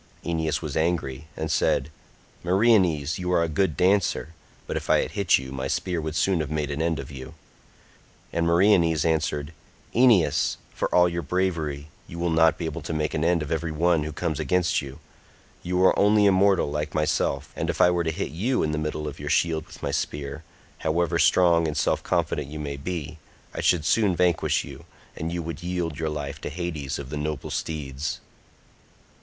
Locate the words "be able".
12.57-12.81